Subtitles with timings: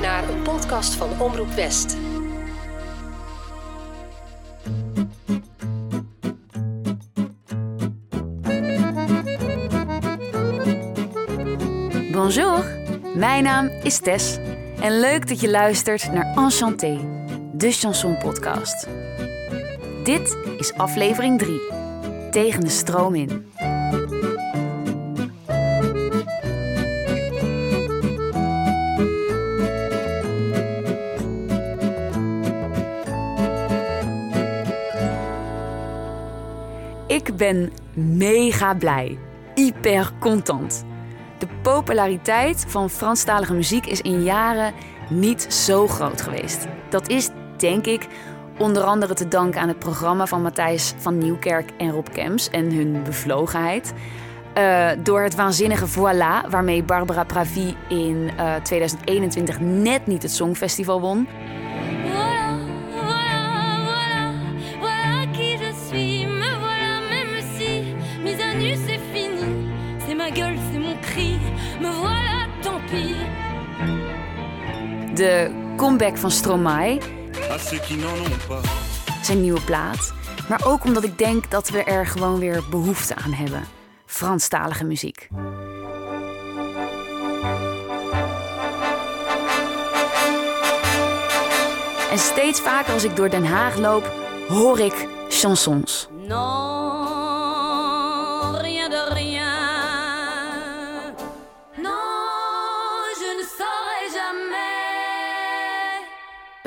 [0.00, 1.96] naar een podcast van Omroep West.
[12.12, 12.64] Bonjour,
[13.14, 14.36] mijn naam is Tess
[14.80, 16.98] en leuk dat je luistert naar Enchanté,
[17.52, 18.88] de chanson podcast.
[20.02, 21.60] Dit is aflevering 3,
[22.30, 23.52] Tegen de stroom in.
[37.34, 37.72] Ik ben
[38.16, 39.18] mega blij.
[39.54, 40.84] Hyper content.
[41.38, 44.72] De populariteit van Franstalige muziek is in jaren
[45.10, 46.66] niet zo groot geweest.
[46.90, 48.06] Dat is, denk ik,
[48.58, 52.72] onder andere te danken aan het programma van Matthijs van Nieuwkerk en Rob Kems en
[52.72, 53.92] hun bevlogenheid.
[54.58, 61.00] Uh, door het waanzinnige Voilà, waarmee Barbara Pravi in uh, 2021 net niet het Songfestival
[61.00, 61.28] won.
[75.14, 77.00] De comeback van Stromae,
[79.22, 80.12] zijn nieuwe plaat.
[80.48, 83.64] Maar ook omdat ik denk dat we er gewoon weer behoefte aan hebben.
[84.06, 85.28] Franstalige muziek.
[92.10, 94.12] En steeds vaker als ik door Den Haag loop,
[94.48, 96.08] hoor ik chansons.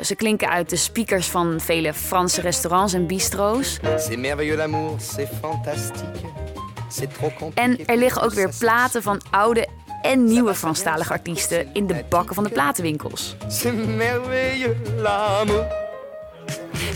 [0.08, 3.78] Ze klinken uit de speakers van vele Franse restaurants en bistro's.
[3.96, 6.24] C'est merveilleux l'amour, c'est fantastique.
[6.88, 7.60] C'est trop compliqué.
[7.60, 9.66] En er liggen ook weer platen van oude
[10.02, 13.36] en nieuwe Franstalige artiesten in de bakken van de platenwinkels.
[13.48, 15.64] C'est merveilleux l'amour.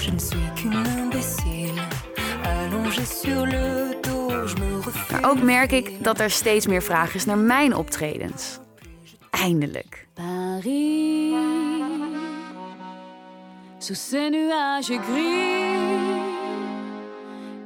[0.01, 1.81] Je ne suis qu'une imbécile,
[2.43, 5.13] allongée sur le dos, je me refuse.
[5.13, 8.59] Maar ook merk ik dat er steeds meer vraag is naar mijn optredens.
[9.31, 10.07] Eindelijk.
[10.15, 11.72] Paris,
[13.83, 15.77] sous ces nuages gris,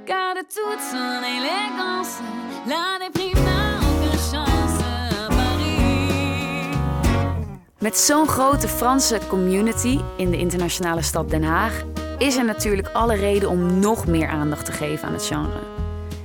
[0.07, 2.23] garde toute son élégance,
[2.67, 3.45] la déprime
[3.83, 6.77] aucune chance à Paris.
[7.79, 11.85] Met zo'n grote Franse community in de internationale stad Den Haag
[12.19, 15.61] is er natuurlijk alle reden om nog meer aandacht te geven aan het genre.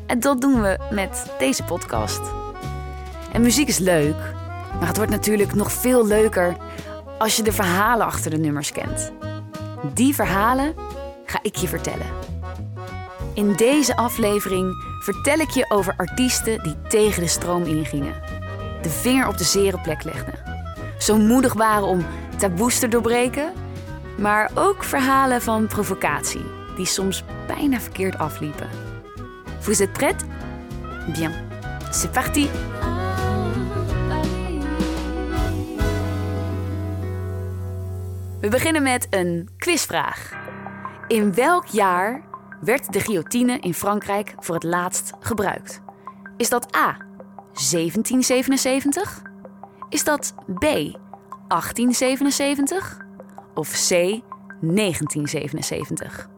[0.06, 2.22] En dat doen we met deze podcast.
[3.32, 4.18] En muziek is leuk,
[4.80, 6.56] maar het wordt natuurlijk nog veel leuker
[7.18, 9.12] als je de verhalen achter de nummers kent.
[9.94, 10.76] Die verhalen
[11.26, 12.08] ga ik je vertellen.
[13.34, 18.14] In deze aflevering vertel ik je over artiesten die tegen de stroom ingingen,
[18.82, 20.34] de vinger op de zere plek legden,
[21.00, 22.06] zo moedig waren om
[22.38, 23.54] taboes te doorbreken,
[24.18, 28.70] maar ook verhalen van provocatie die soms bijna verkeerd afliepen.
[29.60, 30.24] Vous êtes prêts?
[31.14, 31.32] Bien,
[31.92, 32.50] c'est parti!
[38.42, 40.34] We beginnen met een quizvraag.
[41.08, 42.24] In welk jaar
[42.62, 45.82] werd de guillotine in Frankrijk voor het laatst gebruikt?
[46.38, 46.98] Is dat A.
[47.54, 49.22] 1777?
[49.90, 50.62] Is dat B.
[50.62, 52.98] 1877?
[53.54, 53.90] Of C.
[54.62, 56.30] 1977?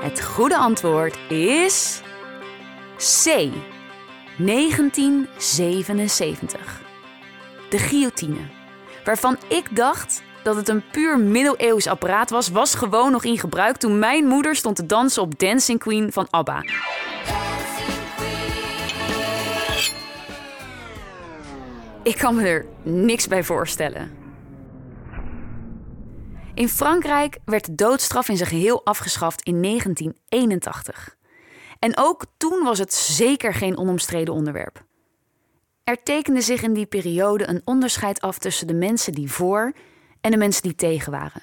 [0.00, 2.02] Het goede antwoord is
[2.96, 3.24] C.
[4.38, 6.82] 1977.
[7.70, 8.60] De guillotine,
[9.04, 13.76] waarvan ik dacht dat het een puur middeleeuws apparaat was, was gewoon nog in gebruik
[13.76, 16.62] toen mijn moeder stond te dansen op Dancing Queen van ABBA.
[22.02, 24.10] Ik kan me er niks bij voorstellen.
[26.54, 31.16] In Frankrijk werd de doodstraf in zijn geheel afgeschaft in 1981.
[31.78, 34.84] En ook toen was het zeker geen onomstreden onderwerp.
[35.84, 39.72] Er tekende zich in die periode een onderscheid af tussen de mensen die voor
[40.20, 41.42] en de mensen die tegen waren.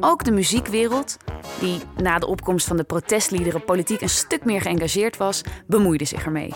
[0.00, 1.16] Ook de muziekwereld,
[1.60, 6.24] die na de opkomst van de protestliederen politiek een stuk meer geëngageerd was, bemoeide zich
[6.24, 6.52] ermee.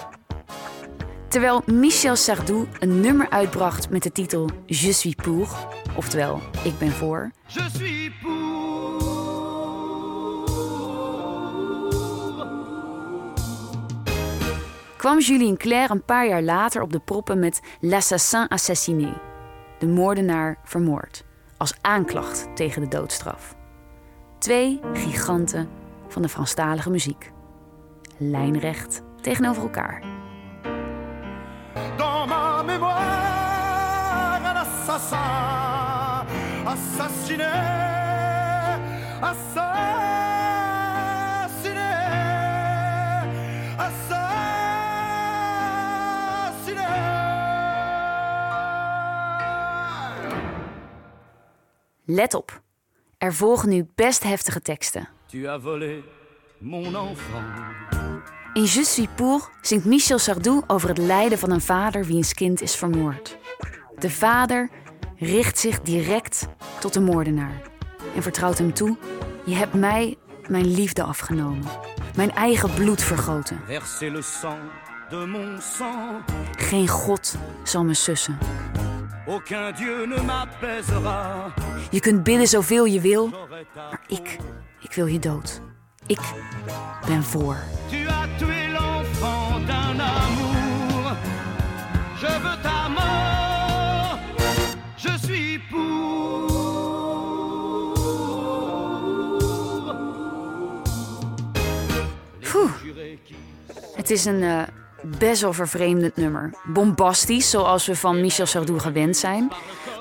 [1.28, 6.92] Terwijl Michel Sardou een nummer uitbracht met de titel Je suis pour, oftewel Ik ben
[6.92, 8.51] voor, Je suis pour.
[15.02, 19.20] Kwam Julien Clerc een paar jaar later op de proppen met L'assassin assassiné,
[19.78, 21.24] de moordenaar vermoord,
[21.56, 23.54] als aanklacht tegen de doodstraf.
[24.38, 25.68] Twee giganten
[26.08, 27.32] van de Franstalige muziek.
[28.16, 30.02] Lijnrecht tegenover elkaar.
[31.96, 32.98] Dans ma mémoire,
[34.54, 35.16] assassin,
[36.64, 37.52] assassiné,
[39.20, 40.11] assassiné,
[52.14, 52.62] Let op,
[53.18, 55.08] er volgen nu best heftige teksten.
[55.26, 56.02] Tu as volé
[56.58, 57.44] mon enfant.
[58.52, 62.60] In Je suis pour zingt Michel Sardou over het lijden van een vader wiens kind
[62.60, 63.38] is vermoord.
[63.98, 64.70] De vader
[65.16, 66.46] richt zich direct
[66.80, 67.62] tot de moordenaar
[68.14, 68.96] en vertrouwt hem toe:
[69.44, 70.16] Je hebt mij
[70.48, 71.64] mijn liefde afgenomen,
[72.16, 73.60] mijn eigen bloed vergoten.
[76.56, 78.38] Geen God zal me sussen.
[81.90, 83.28] Je kunt bidden zoveel je wil,
[83.74, 84.38] maar ik,
[84.80, 85.60] ik wil je dood.
[86.06, 86.20] Ik
[87.06, 87.56] ben voor.
[87.90, 91.16] Tu as tué l'enfant d'un amour.
[92.20, 94.18] Je veux ta mort.
[94.96, 96.02] Je suis pour.
[103.94, 104.62] Het is een eh,
[105.02, 106.54] best wel vervreemdend nummer.
[106.64, 109.52] Bombastisch, zoals we van Michel Sardou gewend zijn.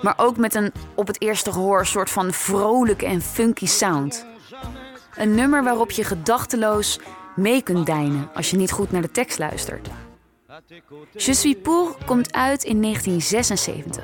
[0.01, 4.25] Maar ook met een op het eerste gehoor soort van vrolijke en funky sound.
[5.15, 6.99] Een nummer waarop je gedachteloos
[7.35, 9.89] mee kunt deinen als je niet goed naar de tekst luistert.
[11.11, 14.03] Je suis pour komt uit in 1976.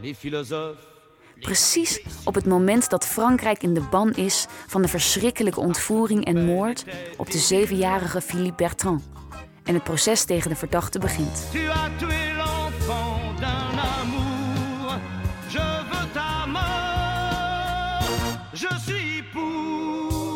[0.00, 0.92] Les philosophes.
[1.40, 6.44] Precies op het moment dat Frankrijk in de ban is van de verschrikkelijke ontvoering en
[6.44, 6.84] moord
[7.16, 9.02] op de zevenjarige Philippe Bertrand.
[9.64, 11.46] En het proces tegen de verdachte begint.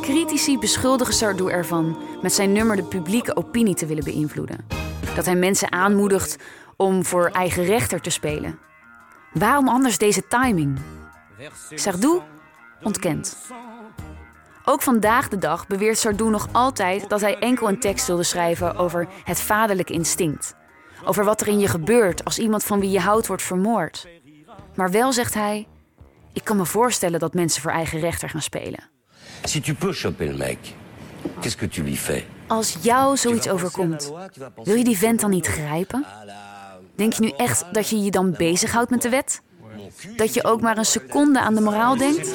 [0.00, 4.66] Critici beschuldigen Sardou ervan met zijn nummer de publieke opinie te willen beïnvloeden.
[5.14, 6.36] Dat hij mensen aanmoedigt
[6.76, 8.58] om voor eigen rechter te spelen.
[9.32, 10.78] Waarom anders deze timing?
[11.74, 12.22] Sardou
[12.82, 13.36] ontkent.
[14.70, 18.76] Ook vandaag de dag beweert Sardou nog altijd dat hij enkel een tekst wilde schrijven
[18.76, 20.54] over het vaderlijke instinct.
[21.04, 24.08] Over wat er in je gebeurt als iemand van wie je houdt wordt vermoord.
[24.74, 25.66] Maar wel zegt hij:
[26.32, 28.88] Ik kan me voorstellen dat mensen voor eigen rechter gaan spelen.
[29.44, 30.58] Si tu peux choper le mec,
[31.40, 34.12] qu'est-ce que tu lui fais Als jou zoiets overkomt,
[34.64, 36.06] wil je die vent dan niet grijpen?
[36.94, 39.42] Denk je nu echt dat je je dan bezighoudt met de wet?
[40.16, 42.34] Dat je ook maar een seconde aan de moraal denkt?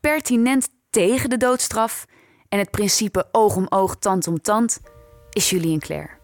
[0.00, 2.06] Pertinent tegen de doodstraf
[2.48, 4.80] en het principe oog om oog, tand om tand
[5.30, 6.18] is Julien Clerc.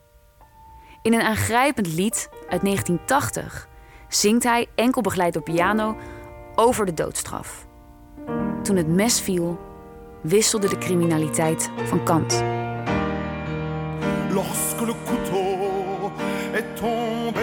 [1.02, 3.68] In een aangrijpend lied uit 1980
[4.08, 5.96] zingt hij, enkel begeleid door piano,
[6.54, 7.66] over de doodstraf.
[8.62, 9.58] Toen het mes viel,
[10.22, 12.42] wisselde de criminaliteit van kant.
[14.30, 16.12] Lorsque le couteau
[16.52, 17.40] est tombé,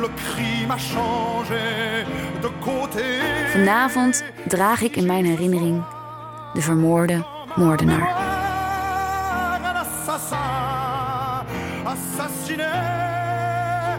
[0.00, 2.04] le crime a changé
[2.40, 3.02] de côté.
[3.50, 5.82] Vanavond draag ik in mijn herinnering
[6.52, 7.24] de vermoorde
[7.56, 8.30] moordenaar.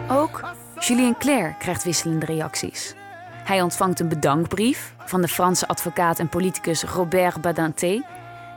[0.10, 0.42] Ook
[0.80, 2.96] Julien Clerc krijgt wisselende reacties.
[3.44, 8.02] Hij ontvangt een bedankbrief van de Franse advocaat en politicus Robert Badinter,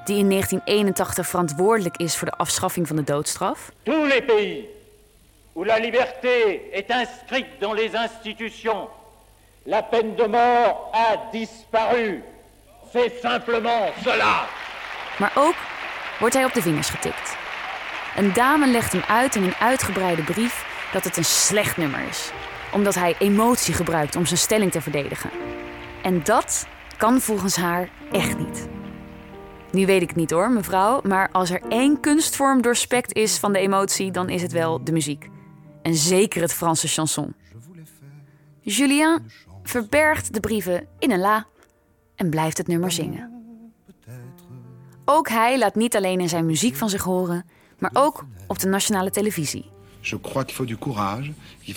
[0.05, 3.73] die in 1981 verantwoordelijk is voor de afschaffing van de doodstraf.
[3.83, 4.65] Tous les pays
[5.53, 8.89] où la liberté est inscrite dans les institutions,
[9.65, 12.23] la peine de mort a disparu.
[12.93, 14.45] C'est simplement cela.
[15.19, 15.55] Maar ook
[16.19, 17.37] wordt hij op de vingers getikt.
[18.17, 22.31] Een dame legt hem uit in een uitgebreide brief dat het een slecht nummer is,
[22.77, 25.31] omdat hij emotie gebruikt om zijn stelling te verdedigen.
[26.03, 26.67] En dat
[26.97, 28.69] kan volgens haar echt niet.
[29.71, 33.53] Nu weet ik het niet hoor, mevrouw, maar als er één kunstvorm doorspekt is van
[33.53, 35.29] de emotie, dan is het wel de muziek.
[35.83, 37.35] En zeker het Franse chanson.
[38.61, 39.31] Julien
[39.63, 41.47] verbergt de brieven in een la
[42.17, 43.31] en blijft het nummer zingen.
[45.05, 47.45] Ook hij laat niet alleen in zijn muziek van zich horen,
[47.79, 49.75] maar ook op de nationale televisie.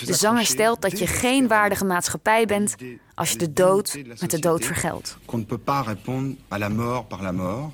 [0.05, 2.75] De zanger stelt dat je geen waardige maatschappij bent
[3.15, 5.17] als je de dood met de dood vergeldt.
[5.25, 7.71] Qu'on ne peut pas répondre à la mort par la mort.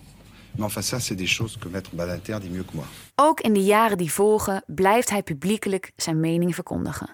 [0.58, 2.86] Mais enfin, ça, c'est des choses que Maître Badinter dit mieux que moi.
[3.16, 7.10] Ook in de jaren die volgen blijft hij publiekelijk zijn mening verkondigen.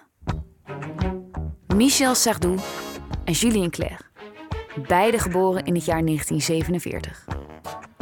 [1.74, 2.58] Michel Sardou
[3.24, 4.10] en Julien Clerc.
[4.88, 7.24] Beide geboren in het jaar 1947.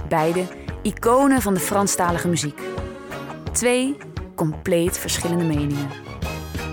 [0.08, 0.46] Beide
[0.82, 2.60] iconen van de Franstalige muziek.
[3.52, 3.96] Twee
[4.40, 5.88] compleet verschillende meningen.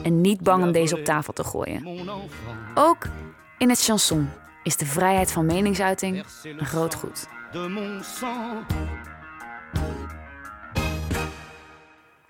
[0.04, 2.10] En niet bang om deze op tafel te gooien.
[2.76, 3.08] Ook
[3.58, 4.30] in het chanson
[4.64, 7.28] is de vrijheid van meningsuiting een groot goed.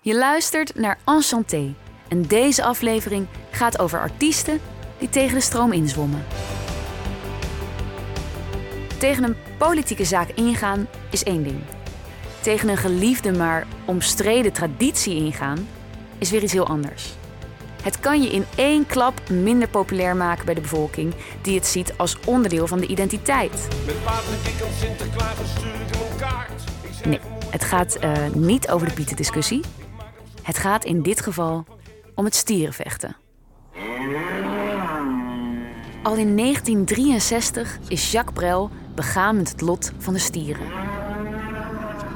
[0.00, 1.74] Je luistert naar Enchanté.
[2.08, 4.60] En deze aflevering gaat over artiesten
[4.98, 6.24] die tegen de stroom inzwommen.
[8.98, 11.77] Tegen een politieke zaak ingaan is één ding.
[12.48, 15.68] Tegen een geliefde maar omstreden traditie ingaan
[16.18, 17.14] is weer iets heel anders.
[17.82, 21.92] Het kan je in één klap minder populair maken bij de bevolking, die het ziet
[21.96, 23.68] als onderdeel van de identiteit.
[23.86, 23.94] Met
[24.80, 26.62] Sinterklaas stuur ik hem een kaart.
[27.04, 29.60] Nee, het gaat eh, niet over de Pieten-discussie.
[30.42, 31.64] Het gaat in dit geval
[32.14, 33.16] om het stierenvechten.
[36.02, 40.87] Al in 1963 is Jacques Brel begaan met het lot van de stieren.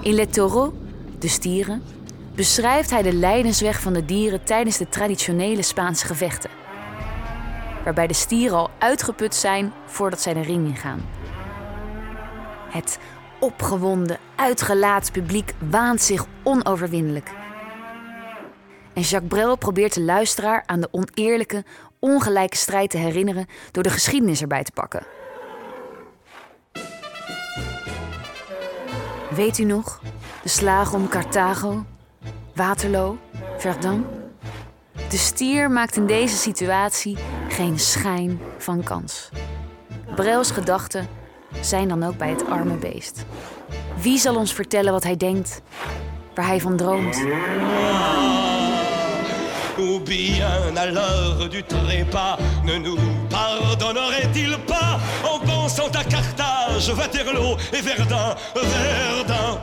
[0.02, 0.74] In Les Taureaux,
[1.18, 1.82] de stieren,
[2.34, 6.50] beschrijft hij de lijdensweg van de dieren tijdens de traditionele Spaanse gevechten.
[7.84, 11.00] Waarbij de stieren al uitgeput zijn voordat zij de ring ingaan.
[12.70, 12.98] Het
[13.40, 17.30] opgewonden, uitgelaten publiek waant zich onoverwinnelijk.
[18.94, 21.64] En Jacques Brel probeert de luisteraar aan de oneerlijke,
[21.98, 25.21] ongelijke strijd te herinneren door de geschiedenis erbij te pakken.
[29.34, 30.00] Weet u nog?
[30.42, 31.84] De slagen om Carthago,
[32.54, 33.18] Waterloo,
[33.58, 34.06] Verdun?
[35.08, 37.16] De stier maakt in deze situatie
[37.48, 39.28] geen schijn van kans.
[40.14, 41.08] Brels gedachten
[41.60, 43.24] zijn dan ook bij het arme beest.
[44.00, 45.62] Wie zal ons vertellen wat hij denkt,
[46.34, 47.22] waar hij van droomt?
[49.82, 52.96] Bien alors du trépas ne nous
[53.28, 59.58] pardonnerait-il pas en pensant à Carthage, Waterloo et Verdun, Verdun.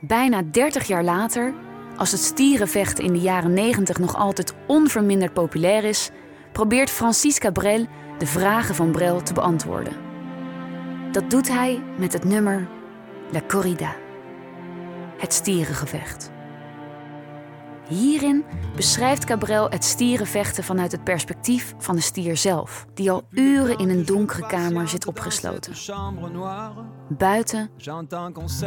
[0.00, 1.54] Bijna 30 jaar later,
[1.96, 6.10] als het stierenvechten in de jaren 90 nog altijd onverminderd populair is,
[6.52, 7.86] probeert Francis Cabrel
[8.18, 9.92] de vragen van Brel te beantwoorden.
[11.12, 12.68] Dat doet hij met het nummer
[13.30, 13.94] La Corrida,
[15.18, 16.31] het stierengevecht.
[17.88, 18.44] Hierin
[18.76, 23.88] beschrijft Cabrel het stierenvechten vanuit het perspectief van de stier zelf, die al uren in
[23.88, 25.72] een donkere kamer zit opgesloten.
[27.08, 27.70] Buiten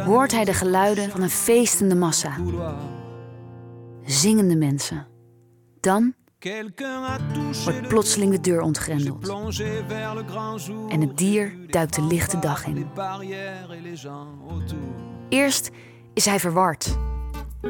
[0.04, 2.36] hoort hij de geluiden van een feestende massa,
[4.04, 5.06] zingende mensen.
[5.80, 6.14] Dan
[7.64, 9.28] wordt plotseling de deur ontgrendeld
[10.88, 12.86] en het dier duikt de lichte dag in.
[15.28, 15.70] Eerst
[16.14, 17.05] is hij verward.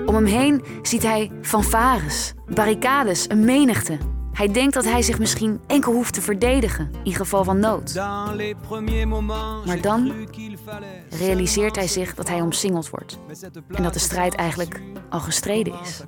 [0.07, 3.99] Om hem heen ziet hij fanfares, barricades, een menigte.
[4.33, 7.95] Hij denkt dat hij zich misschien enkel hoeft te verdedigen in geval van nood.
[9.65, 10.13] Maar dan
[11.11, 13.19] realiseert hij zich dat hij omsingeld wordt
[13.69, 16.03] en dat de strijd eigenlijk al gestreden is.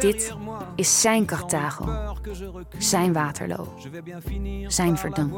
[0.00, 0.36] Dit
[0.74, 2.14] is zijn Carthago,
[2.78, 3.74] zijn Waterloo,
[4.66, 5.32] zijn Verdun.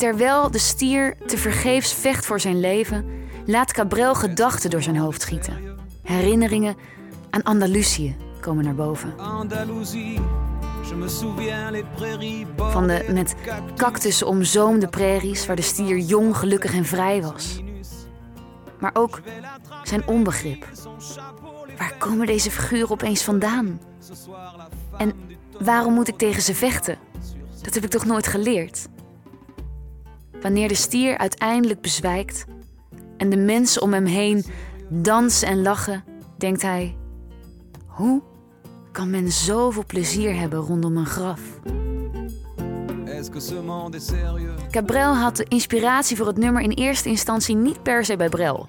[0.00, 3.04] Terwijl de stier tevergeefs vecht voor zijn leven,
[3.46, 5.78] laat Cabrel gedachten door zijn hoofd schieten.
[6.02, 6.76] Herinneringen
[7.30, 9.14] aan Andalusië komen naar boven.
[12.56, 13.34] Van de met
[13.76, 17.60] cactussen omzoomde prairies waar de stier jong, gelukkig en vrij was.
[18.78, 19.20] Maar ook
[19.82, 20.66] zijn onbegrip.
[21.78, 23.80] Waar komen deze figuren opeens vandaan?
[24.98, 25.12] En
[25.58, 26.98] waarom moet ik tegen ze vechten?
[27.62, 28.88] Dat heb ik toch nooit geleerd?
[30.40, 32.44] Wanneer de stier uiteindelijk bezwijkt
[33.16, 34.44] en de mensen om hem heen
[34.88, 36.04] dansen en lachen,
[36.38, 36.96] denkt hij:
[37.86, 38.22] hoe
[38.92, 41.40] kan men zoveel plezier hebben rondom een graf?
[44.70, 48.68] Cabrel had de inspiratie voor het nummer in eerste instantie niet per se bij Brel,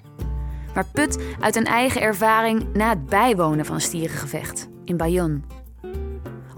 [0.74, 5.40] maar put uit een eigen ervaring na het bijwonen van een stierengevecht in Bayonne.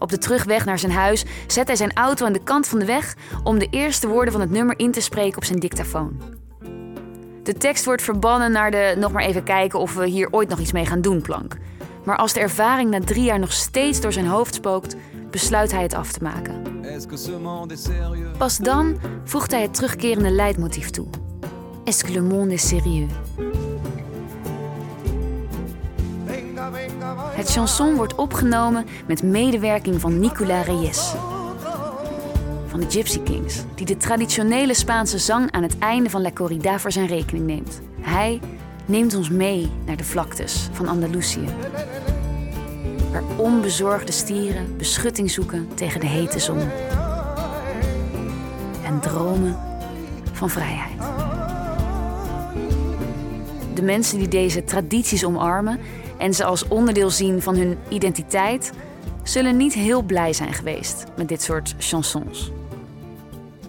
[0.05, 2.85] Op de terugweg naar zijn huis zet hij zijn auto aan de kant van de
[2.85, 6.23] weg om de eerste woorden van het nummer in te spreken op zijn dictafoon.
[7.43, 10.59] De tekst wordt verbannen naar de nog maar even kijken of we hier ooit nog
[10.59, 11.57] iets mee gaan doen plank.
[12.05, 14.97] Maar als de ervaring na drie jaar nog steeds door zijn hoofd spookt,
[15.31, 16.63] besluit hij het af te maken.
[18.39, 21.07] Pas dan voegt hij het terugkerende leidmotief toe.
[21.85, 23.11] Est-ce que le monde est sérieux?
[27.35, 31.13] Het chanson wordt opgenomen met medewerking van Nicolas Reyes.
[32.67, 36.79] Van de Gypsy Kings, die de traditionele Spaanse zang aan het einde van La Corrida
[36.79, 37.81] voor zijn rekening neemt.
[38.01, 38.41] Hij
[38.87, 41.45] neemt ons mee naar de vlaktes van Andalusië.
[43.13, 46.61] Waar onbezorgde stieren beschutting zoeken tegen de hete zon.
[48.85, 49.57] En dromen
[50.33, 50.99] van vrijheid.
[53.75, 55.81] De mensen die deze tradities omarmen
[56.25, 58.73] en ze als onderdeel zien van hun identiteit,
[59.23, 62.51] zullen niet heel blij zijn geweest met dit soort chansons.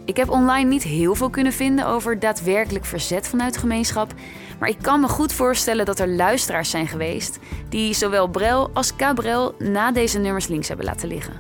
[0.05, 4.13] Ik heb online niet heel veel kunnen vinden over daadwerkelijk verzet vanuit de gemeenschap.
[4.59, 8.95] Maar ik kan me goed voorstellen dat er luisteraars zijn geweest die zowel Brel als
[8.95, 11.33] Cabrel na deze nummers links hebben laten liggen.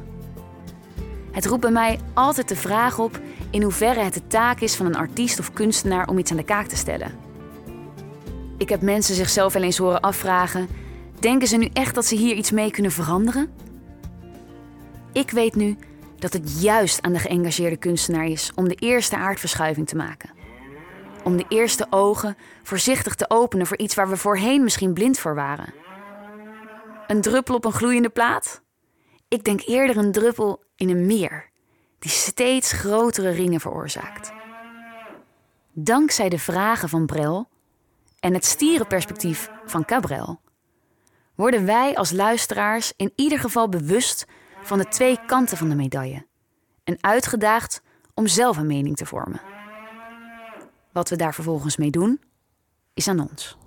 [1.31, 3.19] Het roept bij mij altijd de vraag op
[3.49, 6.43] in hoeverre het de taak is van een artiest of kunstenaar om iets aan de
[6.43, 7.11] kaak te stellen.
[8.57, 10.67] Ik heb mensen zichzelf wel eens horen afvragen:
[11.25, 13.53] denken ze nu echt dat ze hier iets mee kunnen veranderen?
[15.13, 15.77] Ik weet nu
[16.19, 20.29] dat het juist aan de geëngageerde kunstenaar is om de eerste aardverschuiving te maken.
[21.23, 25.35] Om de eerste ogen voorzichtig te openen voor iets waar we voorheen misschien blind voor
[25.35, 25.73] waren.
[27.07, 28.61] Een druppel op een gloeiende plaat?
[29.27, 31.49] Ik denk eerder een druppel in een meer,
[31.99, 34.31] die steeds grotere ringen veroorzaakt.
[35.71, 37.49] Dankzij de vragen van Brel
[38.19, 40.43] en het stierenperspectief van Cabrel
[41.35, 44.25] worden wij als luisteraars in ieder geval bewust
[44.61, 46.25] van de twee kanten van de medaille
[46.83, 47.81] en uitgedaagd
[48.13, 49.41] om zelf een mening te vormen.
[50.91, 52.21] Wat we daar vervolgens mee doen,
[52.93, 53.57] is aan ons.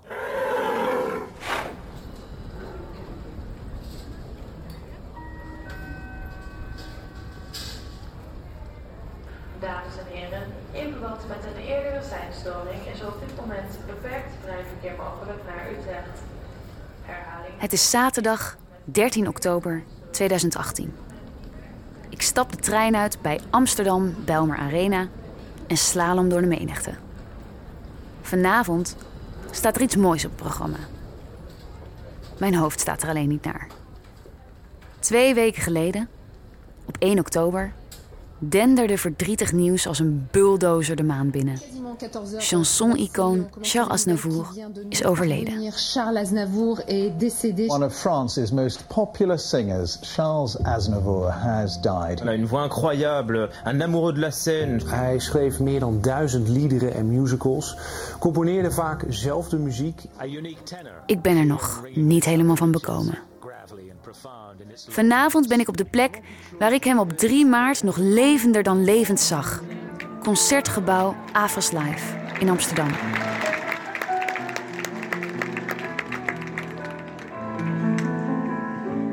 [17.59, 20.93] Het is zaterdag 13 oktober 2018.
[22.09, 25.07] Ik stap de trein uit bij Amsterdam Belmer Arena
[25.67, 26.91] en slalom door de menigte.
[28.21, 28.95] Vanavond
[29.51, 30.77] staat er iets moois op het programma.
[32.37, 33.67] Mijn hoofd staat er alleen niet naar.
[34.99, 36.09] Twee weken geleden,
[36.85, 37.73] op 1 oktober,
[38.39, 41.57] denderde verdrietig nieuws als een bulldozer de maan binnen.
[42.37, 44.47] Chanson-icoon Charles Aznavour
[44.89, 45.71] is overleden.
[45.71, 47.65] Charles Aznavour est décédé.
[47.67, 52.21] One of France's most popular singers, Charles Aznavour, has died.
[52.25, 54.81] Une voix incroyable, un amoureux de la scène.
[54.85, 57.77] Hij schreef meer dan duizend liederen en musicals,
[58.19, 60.03] componeerde vaak zelf de muziek.
[61.05, 63.17] Ik ben er nog niet helemaal van bekomen.
[64.87, 66.19] Vanavond ben ik op de plek
[66.59, 69.63] waar ik hem op 3 maart nog levender dan levend zag.
[70.23, 72.87] Concertgebouw Avas Live in Amsterdam.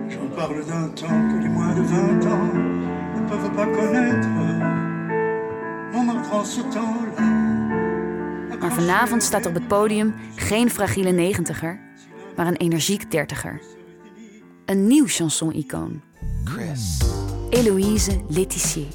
[0.09, 2.53] J'en parle d'un temps que les moins de 20 ans
[3.15, 4.29] ne peuvent pas connaître.
[5.95, 7.25] On m'apprend ce temps-là.
[8.61, 11.81] Maar vanavond staat op het podium geen fragiele negentiger,
[12.37, 13.76] maar een energiek dertiger.
[14.67, 16.03] Een nieuw chanson-icoon.
[16.45, 17.01] Chris.
[17.51, 18.87] Héloïse Letizier.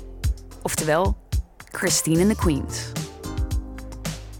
[0.61, 1.17] Oftewel,
[1.71, 2.91] Christine and the Queens.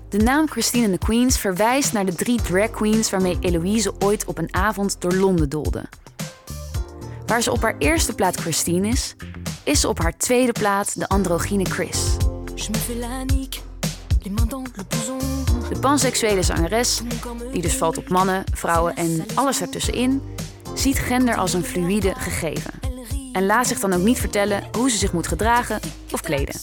[0.09, 4.25] De naam Christine and the Queens verwijst naar de drie drag queens waarmee Eloïse ooit
[4.25, 5.83] op een avond door Londen doolde.
[7.25, 9.15] Waar ze op haar eerste plaat Christine is,
[9.63, 12.17] is ze op haar tweede plaat de androgyne Chris.
[15.69, 17.01] De panseksuele zangeres,
[17.51, 20.21] die dus valt op mannen, vrouwen en alles ertussenin,
[20.73, 22.71] ziet gender als een fluïde gegeven.
[23.31, 25.79] En laat zich dan ook niet vertellen hoe ze zich moet gedragen
[26.11, 26.55] of kleden.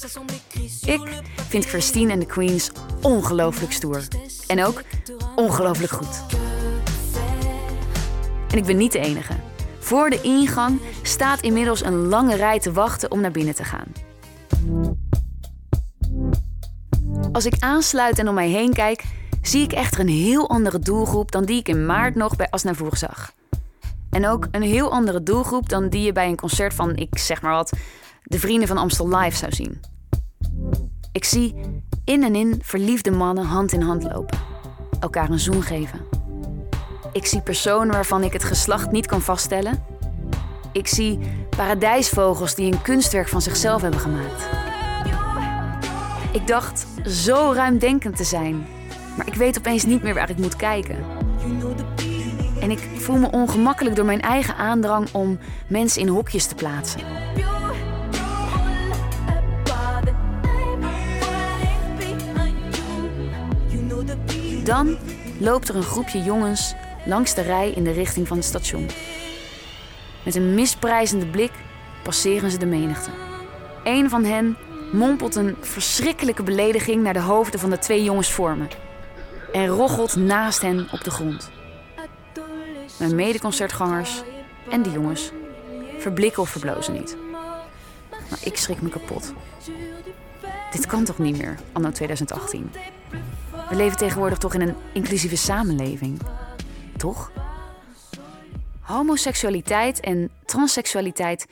[0.84, 1.00] Ik
[1.48, 2.70] vind Christine en de Queens
[3.02, 4.02] ongelooflijk stoer.
[4.46, 4.82] En ook
[5.36, 6.22] ongelooflijk goed.
[8.50, 9.34] En ik ben niet de enige.
[9.78, 13.92] Voor de ingang staat inmiddels een lange rij te wachten om naar binnen te gaan.
[17.32, 19.04] Als ik aansluit en om mij heen kijk,
[19.42, 22.96] zie ik echter een heel andere doelgroep dan die ik in maart nog bij Asnavoer
[22.96, 23.32] zag.
[24.10, 27.42] En ook een heel andere doelgroep dan die je bij een concert van, ik zeg
[27.42, 27.72] maar wat,
[28.22, 29.80] de Vrienden van Amstel Live zou zien.
[31.12, 31.54] Ik zie
[32.04, 34.38] in en in verliefde mannen hand in hand lopen,
[35.00, 36.00] elkaar een zoen geven.
[37.12, 39.84] Ik zie personen waarvan ik het geslacht niet kan vaststellen.
[40.72, 41.18] Ik zie
[41.50, 44.48] paradijsvogels die een kunstwerk van zichzelf hebben gemaakt.
[46.32, 48.66] Ik dacht zo ruimdenkend te zijn,
[49.16, 50.96] maar ik weet opeens niet meer waar ik moet kijken.
[52.68, 57.00] En ik voel me ongemakkelijk door mijn eigen aandrang om mensen in hokjes te plaatsen.
[64.64, 64.96] Dan
[65.38, 68.86] loopt er een groepje jongens langs de rij in de richting van het station.
[70.24, 71.52] Met een misprijzende blik
[72.02, 73.10] passeren ze de menigte.
[73.84, 74.56] Een van hen
[74.92, 78.66] mompelt een verschrikkelijke belediging naar de hoofden van de twee jongens voor me.
[79.52, 81.57] En roggelt naast hen op de grond.
[82.98, 84.22] Mijn medeconcertgangers
[84.70, 85.30] en de jongens
[85.98, 87.16] verblikken of verblozen niet.
[88.30, 89.32] Maar ik schrik me kapot.
[90.72, 92.72] Dit kan toch niet meer, anno 2018?
[93.68, 96.20] We leven tegenwoordig toch in een inclusieve samenleving?
[96.96, 97.30] Toch?
[98.80, 101.46] Homoseksualiteit en transseksualiteit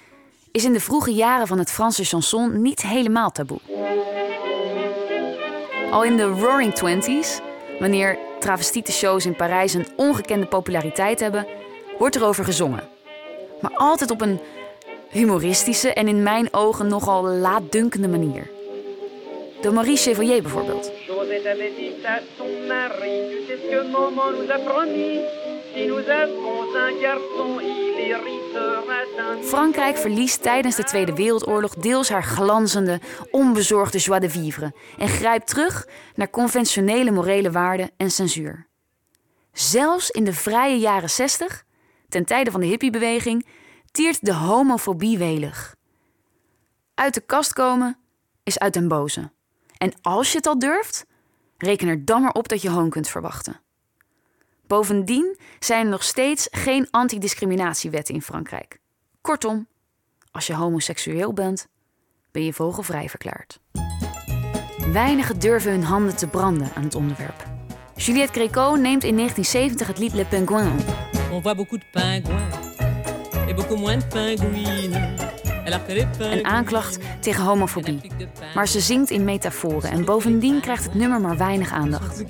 [0.50, 3.60] is in de vroege jaren van het Franse chanson niet helemaal taboe.
[5.90, 7.40] Al in de Roaring Twenties,
[7.78, 11.46] wanneer travestietenshows in Parijs een ongekende populariteit hebben,
[11.98, 12.88] wordt erover gezongen.
[13.60, 14.40] Maar altijd op een
[15.10, 18.50] humoristische en in mijn ogen nogal laatdunkende manier.
[19.60, 20.92] Door Marie Chevalier bijvoorbeeld.
[29.42, 35.46] Frankrijk verliest tijdens de Tweede Wereldoorlog deels haar glanzende, onbezorgde joie de vivre en grijpt
[35.46, 38.66] terug naar conventionele morele waarden en censuur.
[39.52, 41.64] Zelfs in de vrije jaren 60,
[42.08, 43.46] ten tijde van de hippiebeweging,
[43.90, 45.76] tiert de homofobie welig.
[46.94, 47.98] Uit de kast komen
[48.42, 49.30] is uit den boze.
[49.78, 51.06] En als je het al durft,
[51.58, 53.60] reken er dan maar op dat je hoon kunt verwachten.
[54.66, 58.78] Bovendien zijn er nog steeds geen antidiscriminatiewetten in Frankrijk.
[59.20, 59.66] Kortom,
[60.30, 61.66] als je homoseksueel bent,
[62.30, 63.60] ben je vogelvrij verklaard.
[64.92, 67.44] Weinigen durven hun handen te branden aan het onderwerp.
[67.96, 70.96] Juliette Gréco neemt in 1970 het lied Le Pingouin op.
[71.32, 72.54] On voit beaucoup de pingouins
[73.48, 74.36] et beaucoup moins de
[76.18, 78.00] Een aanklacht tegen homofobie.
[78.54, 82.24] Maar ze zingt in metaforen en bovendien krijgt het nummer maar weinig aandacht.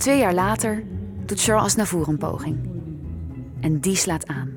[0.00, 0.84] Twee jaar later
[1.26, 2.58] doet Charles Aznavour een poging.
[3.60, 4.50] En die slaat aan.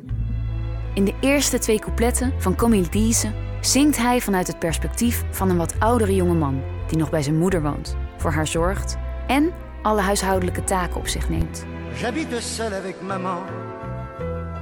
[0.94, 5.50] In de eerste twee coupletten van Comme il dise zingt hij vanuit het perspectief van
[5.50, 9.52] een wat oudere jonge man die nog bij zijn moeder woont, voor haar zorgt en
[9.82, 11.66] alle huishoudelijke taken op zich neemt.
[11.96, 13.44] J'habite seul avec maman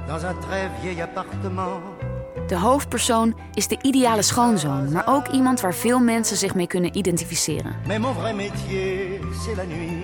[0.06, 1.80] dans un très vieil appartement.
[2.46, 6.96] De hoofdpersoon is de ideale schoonzoon, maar ook iemand waar veel mensen zich mee kunnen
[6.96, 7.76] identificeren.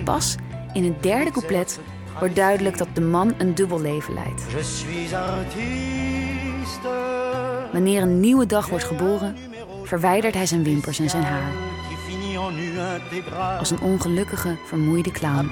[0.04, 0.36] Pas
[0.72, 1.80] in het derde couplet
[2.18, 4.42] wordt duidelijk dat de man een dubbel leven leidt.
[4.50, 6.88] Je suis artiste.
[7.72, 9.36] Wanneer een nieuwe dag wordt geboren,
[9.84, 11.52] verwijdert hij zijn wimpers en zijn haar.
[13.58, 15.50] Als een ongelukkige, vermoeide clown.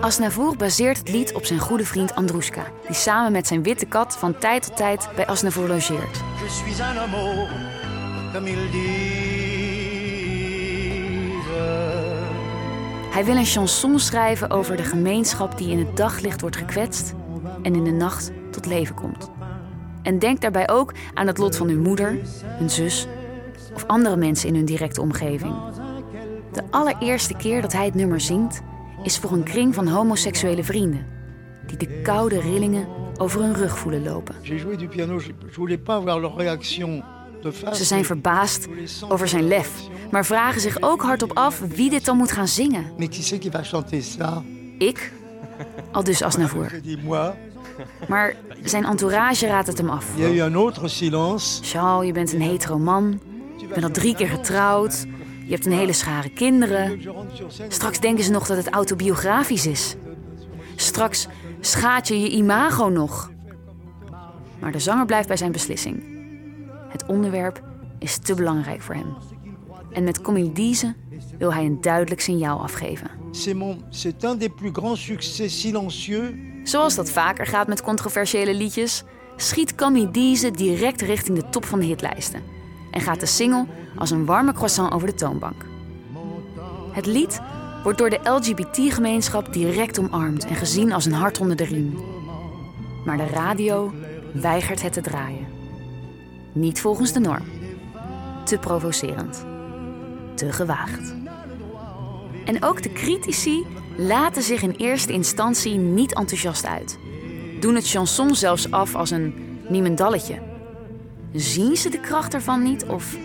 [0.00, 4.16] Aznavour baseert het lied op zijn goede vriend Androuska, die samen met zijn witte kat
[4.16, 6.20] van tijd tot tijd bij Aznavour logeert.
[13.14, 17.14] Hij wil een chanson schrijven over de gemeenschap die in het daglicht wordt gekwetst
[17.62, 19.30] en in de nacht tot leven komt.
[20.02, 23.06] En denkt daarbij ook aan het lot van hun moeder, hun zus
[23.74, 25.54] of andere mensen in hun directe omgeving.
[26.52, 28.62] De allereerste keer dat hij het nummer zingt,
[29.02, 31.06] is voor een kring van homoseksuele vrienden,
[31.66, 34.34] die de koude rillingen over hun rug voelen lopen.
[34.42, 37.13] Joué du piano, je voulais pas avoir leur réaction.
[37.72, 38.66] Ze zijn verbaasd
[39.08, 39.70] over zijn lef,
[40.10, 42.84] maar vragen zich ook hardop af wie dit dan moet gaan zingen.
[44.78, 45.12] Ik?
[45.92, 46.22] Al dus
[46.82, 47.32] dis moi.
[48.08, 50.06] Maar zijn entourage raadt het hem af.
[51.62, 53.20] Charles, je bent een hetero man.
[53.56, 55.06] Je bent al drie keer getrouwd.
[55.44, 57.00] Je hebt een hele schare kinderen.
[57.68, 59.94] Straks denken ze nog dat het autobiografisch is.
[60.76, 61.26] Straks
[61.60, 63.30] schaadt je je imago nog.
[64.58, 66.13] Maar de zanger blijft bij zijn beslissing.
[66.94, 67.62] Het onderwerp
[67.98, 69.14] is te belangrijk voor hem.
[69.92, 70.94] En met Comme il dise
[71.38, 73.10] wil hij een duidelijk signaal afgeven.
[73.30, 76.34] C'est mon, c'est un des plus grands succès silencieux.
[76.62, 79.02] Zoals dat vaker gaat met controversiële liedjes,
[79.36, 82.42] schiet Camille Dize direct richting de top van de hitlijsten.
[82.90, 85.64] En gaat de single als een warme croissant over de toonbank.
[86.92, 87.40] Het lied
[87.82, 91.98] wordt door de LGBT-gemeenschap direct omarmd en gezien als een hart onder de riem.
[93.04, 93.92] Maar de radio
[94.32, 95.53] weigert het te draaien.
[96.54, 97.42] Niet volgens de norm.
[98.44, 99.44] Te provocerend.
[100.34, 101.14] Te gewaagd.
[102.44, 106.98] En ook de critici laten zich in eerste instantie niet enthousiast uit.
[107.60, 109.34] Doen het chanson zelfs af als een
[109.68, 110.38] niemendalletje.
[111.32, 113.16] Zien ze de kracht ervan niet of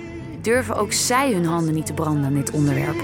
[0.42, 2.98] durven ook zij hun handen niet te branden aan dit onderwerp?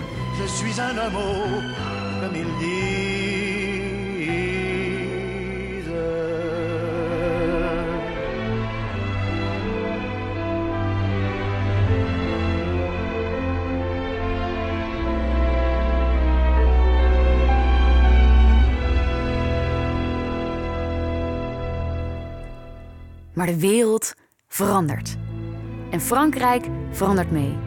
[23.36, 24.14] Maar de wereld
[24.48, 25.16] verandert.
[25.92, 27.58] En Frankrijk verandert mee.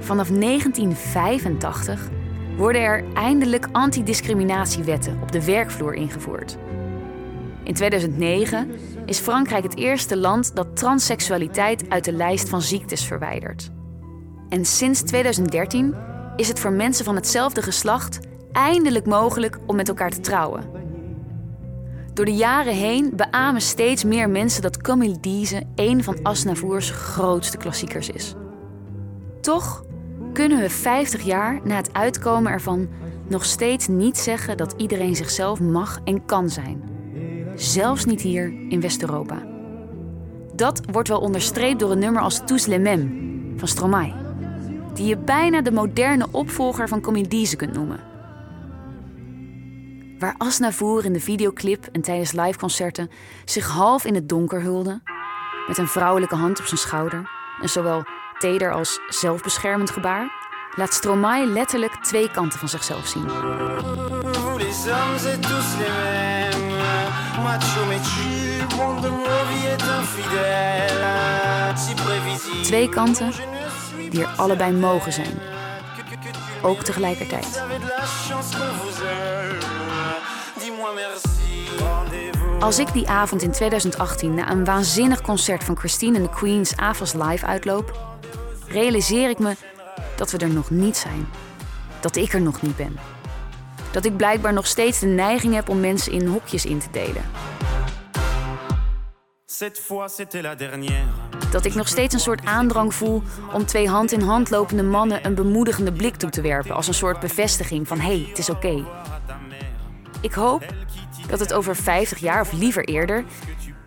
[0.00, 2.08] Vanaf 1985
[2.56, 6.58] worden er eindelijk antidiscriminatiewetten op de werkvloer ingevoerd.
[7.64, 8.70] In 2009
[9.06, 13.70] is Frankrijk het eerste land dat transseksualiteit uit de lijst van ziektes verwijdert.
[14.48, 15.94] En sinds 2013
[16.36, 18.18] is het voor mensen van hetzelfde geslacht
[18.52, 20.81] eindelijk mogelijk om met elkaar te trouwen.
[22.14, 26.90] Door de jaren heen beamen steeds meer mensen dat Comme il dise een van Aznavours
[26.90, 28.34] grootste klassiekers is.
[29.40, 29.84] Toch
[30.32, 32.88] kunnen we 50 jaar na het uitkomen ervan
[33.28, 36.82] nog steeds niet zeggen dat iedereen zichzelf mag en kan zijn.
[37.54, 39.42] Zelfs niet hier in West-Europa.
[40.54, 43.10] Dat wordt wel onderstreept door een nummer als Tous les mêmes
[43.56, 44.12] van Stromae,
[44.94, 48.11] die je bijna de moderne opvolger van Comedize kunt noemen.
[50.22, 53.10] Waar Asnavour in de videoclip en tijdens liveconcerten
[53.44, 55.00] zich half in het donker hulde,
[55.66, 57.30] met een vrouwelijke hand op zijn schouder,
[57.60, 58.04] een zowel
[58.38, 60.32] teder als zelfbeschermend gebaar,
[60.76, 63.26] laat Stromae letterlijk twee kanten van zichzelf zien.
[72.62, 73.32] Twee kanten
[74.10, 75.38] die er allebei mogen zijn.
[76.62, 77.62] Ook tegelijkertijd.
[82.60, 86.76] Als ik die avond in 2018 na een waanzinnig concert van Christine and the Queens
[86.76, 87.98] Avas Live uitloop,
[88.68, 89.54] realiseer ik me
[90.16, 91.28] dat we er nog niet zijn.
[92.00, 92.98] Dat ik er nog niet ben.
[93.90, 97.22] Dat ik blijkbaar nog steeds de neiging heb om mensen in hokjes in te delen.
[101.50, 105.26] Dat ik nog steeds een soort aandrang voel om twee hand in hand lopende mannen
[105.26, 108.50] een bemoedigende blik toe te werpen als een soort bevestiging van hé, hey, het is
[108.50, 108.84] oké.
[110.22, 110.64] Ik hoop
[111.28, 113.24] dat het over 50 jaar of liever eerder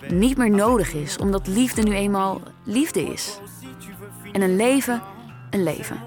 [0.07, 3.39] niet meer nodig is, omdat liefde nu eenmaal liefde is.
[4.31, 5.01] En een leven
[5.55, 5.99] een leven.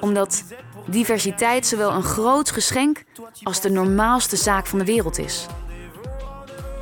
[0.00, 0.44] Omdat
[0.86, 3.02] diversiteit zowel een groot geschenk
[3.42, 5.46] als de normaalste zaak van de wereld is.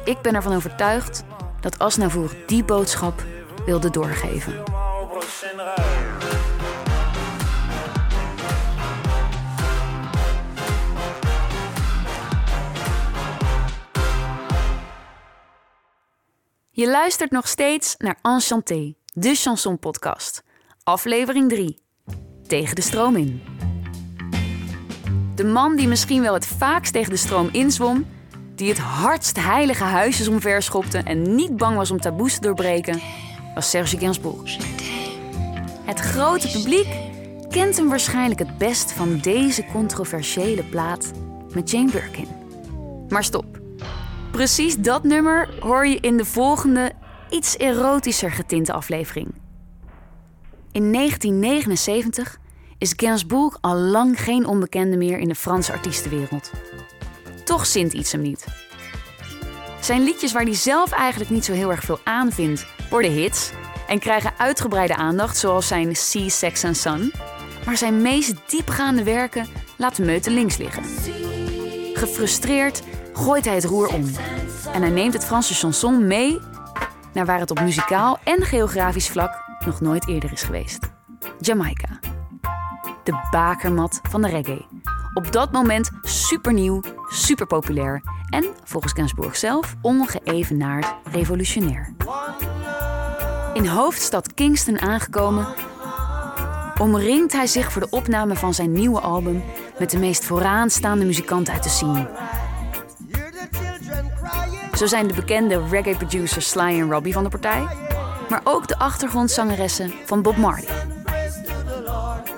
[0.04, 1.24] Ik ben ervan overtuigd
[1.60, 3.24] dat Asnavour die boodschap
[3.66, 4.62] wilde doorgeven.
[16.78, 20.42] Je luistert nog steeds naar Enchanté, de chanson podcast.
[20.82, 21.78] Aflevering 3.
[22.46, 23.42] Tegen de stroom in.
[25.34, 28.06] De man die misschien wel het vaakst tegen de stroom inzwom,
[28.54, 33.00] die het hardst heilige huisjes omverschopte en niet bang was om taboes te doorbreken,
[33.54, 34.56] was Serge Gainsbourg.
[35.84, 36.88] Het grote publiek
[37.48, 41.12] kent hem waarschijnlijk het best van deze controversiële plaat
[41.54, 42.28] met Jane Birkin.
[43.08, 43.58] Maar stop.
[44.30, 46.92] Precies dat nummer hoor je in de volgende,
[47.30, 49.34] iets erotischer getinte aflevering.
[50.72, 52.38] In 1979
[52.78, 56.50] is Gainsbourg al lang geen onbekende meer in de Franse artiestenwereld.
[57.44, 58.44] Toch zint iets hem niet.
[59.80, 63.50] Zijn liedjes waar hij zelf eigenlijk niet zo heel erg veel aan vindt, worden hits
[63.86, 67.12] en krijgen uitgebreide aandacht, zoals zijn Sea, Sex and Sun.
[67.64, 70.82] Maar zijn meest diepgaande werken laten meuten links liggen.
[71.94, 72.82] Gefrustreerd
[73.18, 74.04] gooit hij het roer om.
[74.72, 76.40] En hij neemt het Franse chanson mee
[77.12, 80.90] naar waar het op muzikaal en geografisch vlak nog nooit eerder is geweest.
[81.40, 81.98] Jamaica.
[83.04, 84.66] De bakermat van de reggae.
[85.14, 91.94] Op dat moment supernieuw, superpopulair en volgens Gainsbourg zelf ongeëvenaard revolutionair.
[93.52, 95.46] In hoofdstad Kingston aangekomen,
[96.80, 99.42] omringt hij zich voor de opname van zijn nieuwe album
[99.78, 102.08] met de meest vooraanstaande muzikanten uit de scene.
[104.78, 107.66] Zo zijn de bekende reggae-producers Sly en Robbie van de partij,
[108.28, 110.68] maar ook de achtergrondzangeressen van Bob Marley.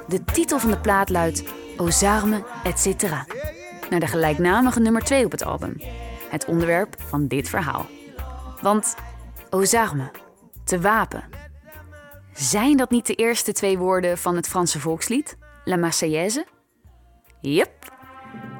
[0.08, 1.44] De titel van de plaat luidt
[1.76, 2.02] Aux
[2.64, 3.02] etc.
[3.90, 5.76] Naar de gelijknamige nummer 2 op het album.
[6.30, 7.86] Het onderwerp van dit verhaal.
[8.60, 8.94] Want
[9.50, 10.10] aux armes,
[10.64, 11.24] te wapen.
[12.32, 15.36] Zijn dat niet de eerste twee woorden van het Franse volkslied?
[15.64, 16.46] La Marseillaise?
[17.40, 17.72] Yep.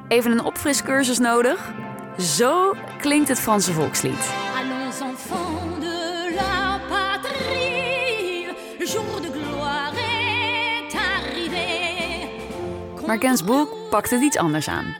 [0.07, 1.71] Even een opfriscursus nodig?
[2.17, 4.33] Zo klinkt het Franse volkslied.
[4.55, 8.47] Allons enfants de la patrie,
[8.77, 9.97] jour de gloire
[10.85, 12.27] est arrivé.
[13.05, 14.95] Maar Gainsbourg pakt het iets anders aan.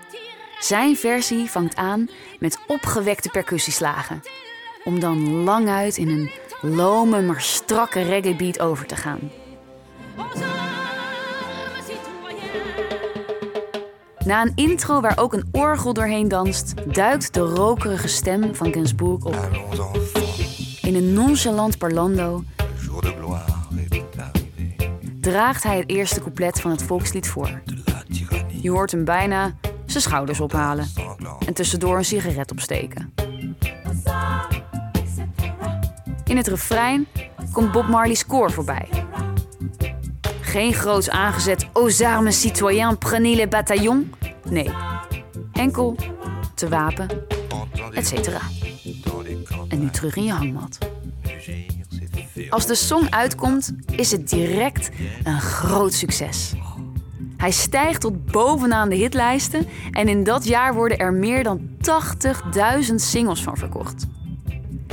[0.59, 4.21] Zijn versie vangt aan met opgewekte percussieslagen.
[4.83, 6.31] Om dan lang uit in een
[6.75, 9.31] lome maar strakke reggae beat over te gaan.
[14.25, 19.25] Na een intro waar ook een orgel doorheen danst, duikt de rokerige stem van Gainsbourg
[19.25, 19.49] op.
[20.81, 22.43] In een nonchalant parlando
[25.21, 27.61] draagt hij het eerste couplet van het volkslied voor.
[28.61, 29.55] Je hoort hem bijna
[29.85, 30.87] zijn schouders ophalen
[31.45, 33.13] en tussendoor een sigaret opsteken.
[36.23, 37.07] In het refrein
[37.51, 38.87] komt Bob Marley's koor voorbij.
[40.51, 44.05] Geen groots aangezet Aux armes citoyens, prenez les bataillons.
[44.49, 44.71] Nee,
[45.53, 45.95] enkel
[46.55, 47.07] te wapen,
[47.93, 48.27] etc.
[49.69, 50.77] En nu terug in je hangmat.
[52.49, 54.89] Als de song uitkomt, is het direct
[55.23, 56.53] een groot succes.
[57.37, 61.69] Hij stijgt tot bovenaan de hitlijsten en in dat jaar worden er meer dan
[62.89, 64.07] 80.000 singles van verkocht.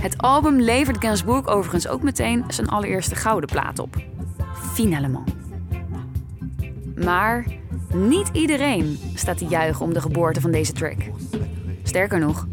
[0.00, 3.96] Het album levert Gainsbourg overigens ook meteen zijn allereerste gouden plaat op.
[4.72, 5.37] Finalement.
[7.04, 7.44] Maar
[7.94, 10.96] niet iedereen staat te juichen om de geboorte van deze track.
[11.82, 12.46] Sterker nog,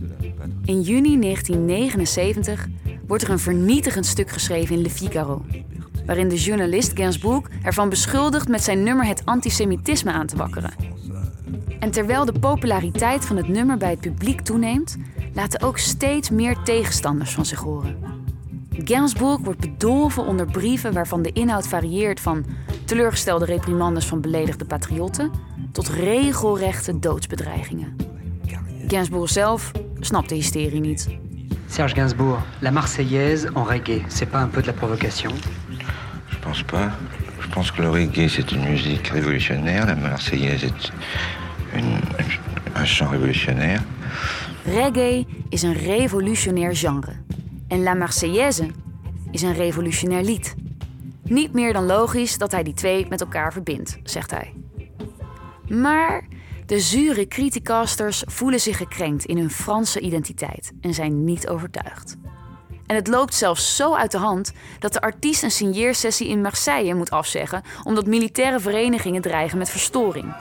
[0.66, 2.68] in juni 1979
[3.08, 5.46] wordt er een vernietigend stuk geschreven in Le Figaro,
[6.06, 10.74] waarin de journalist Gainsbourg ervan beschuldigt met zijn nummer het antisemitisme aan te wakkeren.
[11.80, 14.98] En terwijl de populariteit van het nummer bij het publiek toeneemt,
[15.34, 18.15] laten ook steeds meer tegenstanders van zich horen.
[18.84, 22.46] Gainsbourg wordt bedolven onder brieven waarvan de inhoud varieert van
[22.86, 25.32] teleurgestelde reprimandes van beledigde patriotten
[25.72, 27.96] tot regelrechte doodsbedreigingen.
[28.88, 31.08] Gainsbourg zelf snapt de hysterie niet.
[31.68, 35.32] Serge Gainsbourg, la Marseillaise en reggae, c'est pas un peu de la provocation
[36.30, 36.90] Je pense pas.
[37.40, 39.86] Je pense que le reggae, c'est une musique révolutionnaire.
[39.86, 40.92] La Marseillaise est
[41.76, 42.00] une-
[42.76, 43.82] un chant révolutionnaire.
[44.66, 47.14] Reggae is een revolutionair genre.
[47.68, 48.68] En La Marseillaise
[49.32, 50.56] is een revolutionair lied.
[51.24, 54.54] Niet meer dan logisch dat hij die twee met elkaar verbindt, zegt hij.
[55.68, 56.28] Maar
[56.66, 62.16] de zure criticasters voelen zich gekrenkt in hun Franse identiteit en zijn niet overtuigd.
[62.86, 66.96] En het loopt zelfs zo uit de hand dat de artiest een signeersessie in Marseille
[66.96, 70.36] moet afzeggen omdat militaire verenigingen dreigen met verstoring.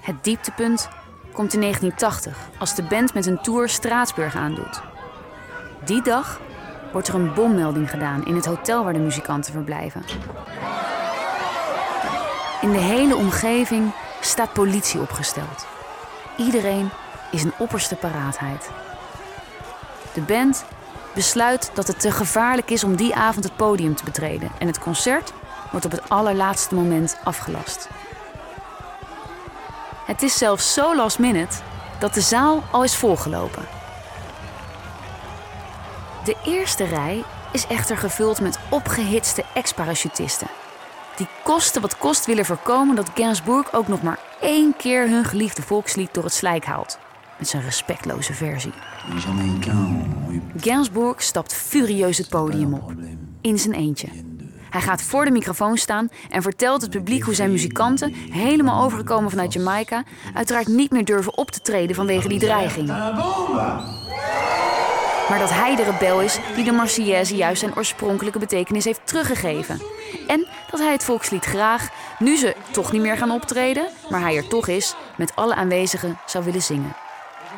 [0.00, 0.88] Het dieptepunt
[1.32, 4.82] komt in 1980 als de band met een tour Straatsburg aandoet.
[5.88, 6.40] Die dag
[6.92, 10.04] wordt er een bommelding gedaan in het hotel waar de muzikanten verblijven.
[12.60, 15.66] In de hele omgeving staat politie opgesteld.
[16.36, 16.90] Iedereen
[17.30, 18.70] is in opperste paraatheid.
[20.14, 20.64] De band
[21.14, 24.78] besluit dat het te gevaarlijk is om die avond het podium te betreden en het
[24.78, 25.32] concert
[25.70, 27.88] wordt op het allerlaatste moment afgelast.
[30.06, 31.56] Het is zelfs zo last minute
[31.98, 33.77] dat de zaal al is volgelopen.
[36.28, 40.46] De eerste rij is echter gevuld met opgehitste ex-parachutisten.
[41.16, 45.62] Die kosten wat kost willen voorkomen dat Gainsbourg ook nog maar één keer hun geliefde
[45.62, 46.98] volkslied door het slijk haalt.
[47.38, 48.72] Met zijn respectloze versie.
[50.56, 52.92] Gainsbourg stapt furieus het podium op.
[53.40, 54.08] In zijn eentje.
[54.70, 59.30] Hij gaat voor de microfoon staan en vertelt het publiek hoe zijn muzikanten, helemaal overgekomen
[59.30, 62.88] vanuit Jamaica, uiteraard niet meer durven op te treden vanwege die dreiging.
[65.28, 69.80] Maar dat hij de rebel is die de Marseillaise juist zijn oorspronkelijke betekenis heeft teruggegeven.
[70.26, 71.88] En dat hij het volkslied graag,
[72.18, 76.18] nu ze toch niet meer gaan optreden, maar hij er toch is, met alle aanwezigen
[76.26, 76.96] zou willen zingen.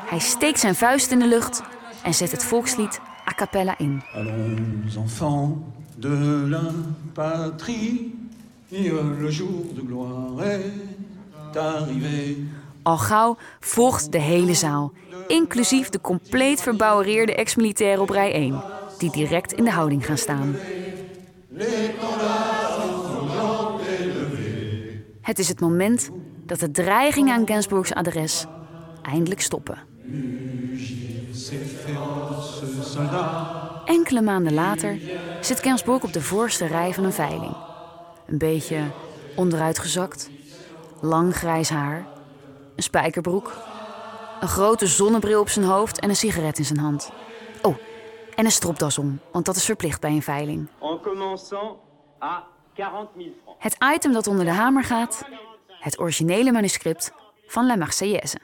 [0.06, 1.62] Hij steekt zijn vuist in de lucht
[2.02, 4.02] en zet het volkslied a cappella in.
[4.14, 5.58] Allons, enfants
[5.96, 6.72] de la
[7.12, 8.14] patrie,
[8.68, 10.62] le jour de gloire
[11.50, 12.36] est arrivé.
[12.82, 14.92] Al gauw volgt de hele zaal,
[15.26, 18.62] inclusief de compleet verbouwereerde ex-militairen op rij 1,
[18.98, 20.56] die direct in de houding gaan staan.
[25.20, 26.10] Het is het moment
[26.46, 28.46] dat de dreigingen aan Gainsbourgs adres
[29.02, 29.78] eindelijk stoppen.
[33.84, 34.98] Enkele maanden later
[35.40, 37.56] zit Gainsbourg op de voorste rij van een veiling.
[38.26, 38.80] Een beetje
[39.36, 40.30] onderuitgezakt,
[41.00, 42.06] lang grijs haar,
[42.80, 43.52] een spijkerbroek,
[44.40, 47.12] een grote zonnebril op zijn hoofd en een sigaret in zijn hand.
[47.62, 47.76] Oh,
[48.34, 50.68] en een stropdas om, want dat is verplicht bij een veiling.
[50.80, 51.76] En commençant
[52.22, 53.56] à 40 000 francs.
[53.58, 55.24] Het item dat onder de hamer gaat,
[55.68, 57.12] het originele manuscript
[57.46, 58.38] van La Marseillaise.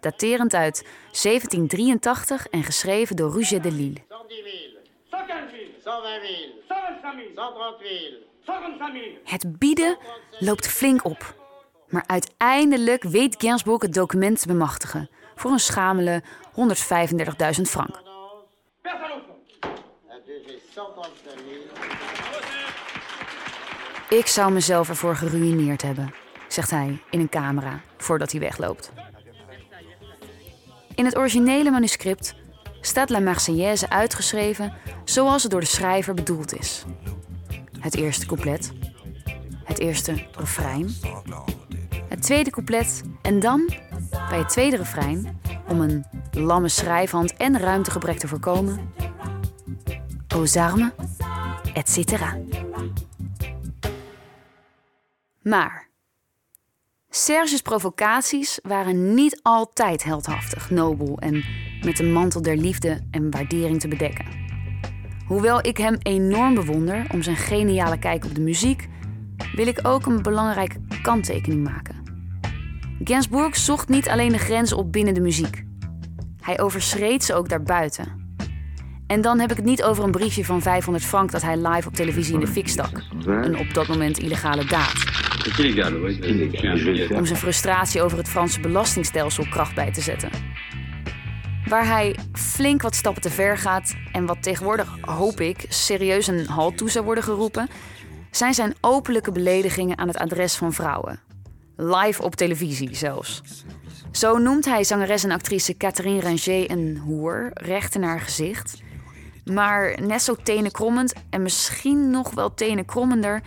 [0.00, 3.98] Daterend uit 1783 en geschreven door Rouget de Lille.
[4.08, 9.18] 115 000, 120 000, 125 000, 130 000, 145 000.
[9.24, 9.98] Het bieden
[10.38, 11.41] loopt flink op.
[11.92, 16.22] Maar uiteindelijk weet Gainsbourg het document te bemachtigen voor een schamele
[17.56, 18.00] 135.000 frank.
[24.08, 26.14] Ik zou mezelf ervoor geruïneerd hebben,
[26.48, 28.92] zegt hij in een camera voordat hij wegloopt.
[30.94, 32.34] In het originele manuscript
[32.80, 34.72] staat La Marseillaise uitgeschreven
[35.04, 36.84] zoals het door de schrijver bedoeld is.
[37.80, 38.72] Het eerste couplet,
[39.64, 40.94] het eerste refrein,
[42.12, 43.70] het tweede couplet en dan,
[44.28, 48.92] bij het tweede refrein, om een lamme schrijfhand en ruimtegebrek te voorkomen,
[50.28, 50.90] aux armes,
[51.74, 52.20] etc.
[55.42, 55.88] Maar
[57.10, 61.44] Serge's provocaties waren niet altijd heldhaftig, nobel en
[61.84, 64.26] met een mantel der liefde en waardering te bedekken.
[65.26, 68.88] Hoewel ik hem enorm bewonder om zijn geniale kijk op de muziek,
[69.54, 72.01] wil ik ook een belangrijke kanttekening maken.
[73.04, 75.64] Gainsbourg zocht niet alleen de grenzen op binnen de muziek.
[76.40, 78.20] Hij overschreed ze ook daarbuiten.
[79.06, 81.88] En dan heb ik het niet over een briefje van 500 frank dat hij live
[81.88, 83.02] op televisie in de fik stak.
[83.26, 84.94] Een op dat moment illegale daad.
[87.14, 90.30] Om zijn frustratie over het Franse belastingstelsel kracht bij te zetten.
[91.68, 96.46] Waar hij flink wat stappen te ver gaat en wat tegenwoordig, hoop ik, serieus een
[96.46, 97.68] halt toe zou worden geroepen,
[98.30, 101.20] zijn zijn openlijke beledigingen aan het adres van vrouwen.
[101.76, 103.42] Live op televisie zelfs.
[104.10, 108.82] Zo noemt hij zangeres en actrice Catherine Ranger een hoer, recht in haar gezicht.
[109.44, 113.42] Maar net zo tenenkrommend en misschien nog wel tenenkrommender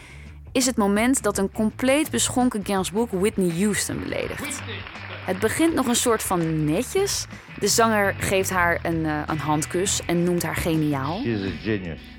[0.51, 4.61] is het moment dat een compleet beschonken Gainsbourg Whitney Houston beledigt.
[5.25, 7.25] Het begint nog een soort van netjes.
[7.59, 11.21] De zanger geeft haar een, uh, een handkus en noemt haar geniaal.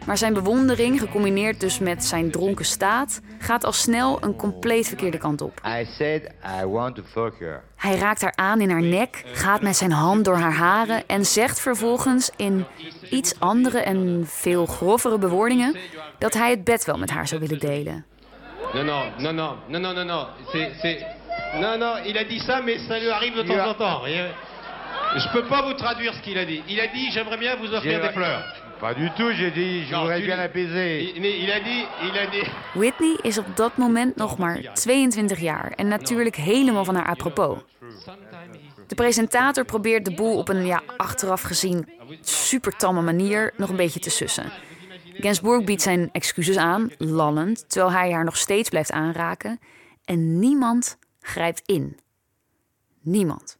[0.06, 5.18] Maar zijn bewondering, gecombineerd dus met zijn dronken staat, gaat al snel een compleet verkeerde
[5.18, 5.60] kant op.
[5.80, 7.62] I said I want to fuck her.
[7.76, 11.24] Hij raakt haar aan in haar nek, gaat met zijn hand door haar haren en
[11.26, 12.66] zegt vervolgens in
[13.10, 15.76] iets andere en veel grovere bewoordingen
[16.18, 18.04] dat hij het bed wel met haar zou willen delen.
[18.72, 20.26] Non, non, non, non, non, non, non,
[21.60, 21.78] non.
[21.78, 23.98] Non, il a dit ça, mais ça lui arrive de temps en temps.
[24.00, 24.26] voyez.
[25.16, 26.62] Je peux pas vous traduire ce qu'il a dit.
[26.68, 28.42] Il a dit, j'aimerais bien vous offrir des fleurs.
[28.80, 31.12] Pas du tout, j'ai dit, je Non, voudrais bien l'apaiser.
[31.14, 32.46] Il, nee, il a dit, il a dit.
[32.74, 37.58] Whitney is op dat moment nog maar 22 jaar en natuurlijk helemaal van haar apropos.
[38.86, 41.88] De presentator probeert de boel op een ja, achteraf gezien
[42.20, 44.52] super tamme manier nog een beetje te sussen.
[45.14, 49.58] Gainsbourg biedt zijn excuses aan, lallend, terwijl hij haar nog steeds blijft aanraken.
[50.04, 51.98] En niemand grijpt in.
[53.00, 53.58] Niemand.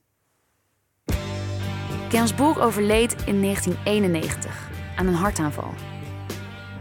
[2.08, 5.74] Gainsbourg overleed in 1991 aan een hartaanval.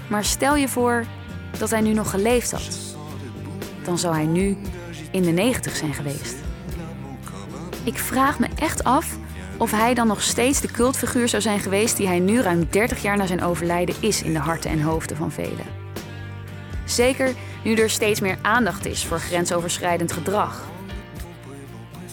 [0.10, 1.06] Maar stel je voor
[1.58, 2.98] dat hij nu nog geleefd had.
[3.84, 4.58] Dan zou hij nu
[5.12, 6.36] in de 90 zijn geweest.
[7.84, 9.18] Ik vraag me echt af
[9.58, 13.02] of hij dan nog steeds de cultfiguur zou zijn geweest die hij nu ruim 30
[13.02, 15.66] jaar na zijn overlijden is in de harten en hoofden van velen.
[16.86, 17.34] Zeker
[17.64, 20.74] nu er steeds meer aandacht is voor grensoverschrijdend gedrag.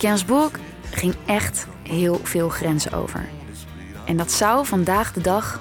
[0.03, 0.51] Gainsbourg
[0.91, 3.29] ging echt heel veel grenzen over.
[4.05, 5.61] En dat zou vandaag de dag,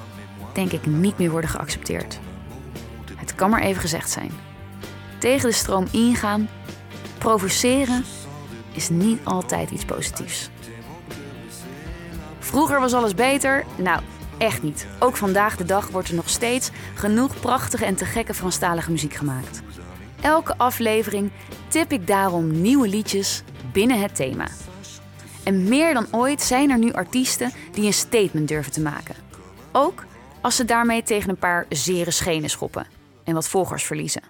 [0.53, 2.19] denk ik, niet meer worden geaccepteerd.
[3.15, 4.31] Het kan maar even gezegd zijn.
[5.17, 6.49] Tegen de stroom ingaan,
[7.17, 8.03] provoceren,
[8.71, 10.49] is niet altijd iets positiefs.
[12.39, 13.65] Vroeger was alles beter?
[13.75, 14.01] Nou,
[14.37, 14.87] echt niet.
[14.99, 19.13] Ook vandaag de dag wordt er nog steeds genoeg prachtige en te gekke Franstalige muziek
[19.13, 19.61] gemaakt.
[20.21, 21.31] Elke aflevering
[21.67, 24.47] tip ik daarom nieuwe liedjes binnen het thema.
[25.43, 29.15] En meer dan ooit zijn er nu artiesten die een statement durven te maken.
[29.71, 30.05] Ook
[30.41, 32.87] als ze daarmee tegen een paar zere schenen schoppen
[33.23, 34.21] en wat volgers verliezen.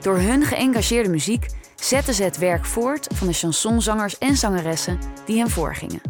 [0.00, 5.38] Door hun geëngageerde muziek zetten ze het werk voort van de chansonzangers en zangeressen die
[5.38, 6.00] hem voorgingen.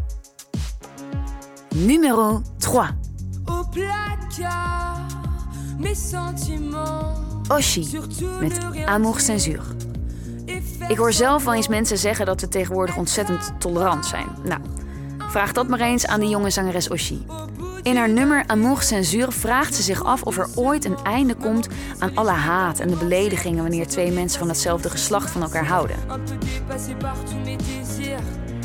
[1.75, 2.79] Numero 3.
[3.45, 5.17] Au placard,
[5.79, 7.49] mes sentiments.
[7.49, 8.01] Oshi
[8.41, 9.92] met Amour Censure.
[10.93, 14.27] Ik hoor zelf wel eens mensen zeggen dat we tegenwoordig ontzettend tolerant zijn.
[14.43, 14.61] Nou,
[15.19, 17.27] vraag dat maar eens aan de jonge zangeres Oshi.
[17.83, 21.69] In haar nummer Amour Censure vraagt ze zich af of er ooit een einde komt
[21.99, 25.97] aan alle haat en de beledigingen wanneer twee mensen van hetzelfde geslacht van elkaar houden.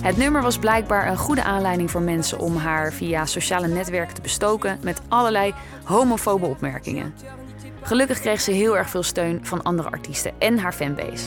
[0.01, 4.21] Het nummer was blijkbaar een goede aanleiding voor mensen om haar via sociale netwerken te
[4.21, 5.53] bestoken met allerlei
[5.83, 7.13] homofobe opmerkingen.
[7.81, 11.25] Gelukkig kreeg ze heel erg veel steun van andere artiesten en haar fanbase.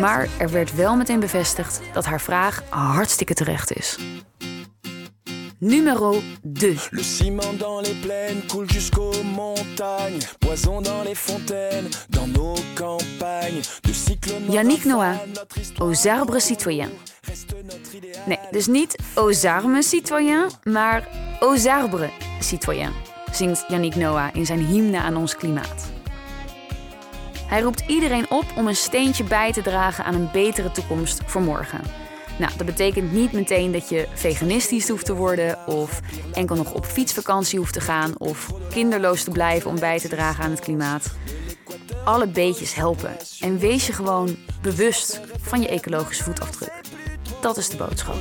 [0.00, 3.98] Maar er werd wel meteen bevestigd dat haar vraag hartstikke terecht is.
[5.58, 6.78] Numero 2.
[6.90, 10.18] Le ciment dans les plaines coule jusqu'aux montagnes.
[10.38, 13.60] Poison dans les fontaines, dans nos campagnes.
[13.80, 14.52] De cyclones.
[14.52, 15.16] Yannick Noah,
[15.78, 16.90] Aux arbres citoyens.
[18.26, 21.08] Nee, dus niet Aux armes citoyens, maar
[21.40, 22.94] Aux arbres citoyens,
[23.32, 25.89] zingt Yannick Noah in zijn hymne aan ons klimaat.
[27.50, 31.42] Hij roept iedereen op om een steentje bij te dragen aan een betere toekomst voor
[31.42, 31.80] morgen.
[32.38, 36.00] Nou, dat betekent niet meteen dat je veganistisch hoeft te worden of
[36.32, 40.44] enkel nog op fietsvakantie hoeft te gaan of kinderloos te blijven om bij te dragen
[40.44, 41.14] aan het klimaat.
[42.04, 46.80] Alle beetjes helpen en wees je gewoon bewust van je ecologische voetafdruk.
[47.40, 48.16] Dat is de boodschap.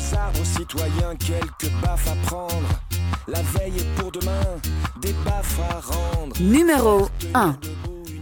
[6.39, 7.59] Numero 1.